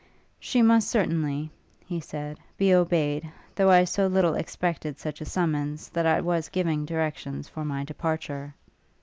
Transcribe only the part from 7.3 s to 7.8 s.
for